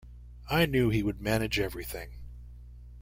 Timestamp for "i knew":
0.49-0.89